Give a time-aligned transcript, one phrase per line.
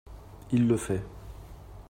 [0.51, 1.03] Il le fait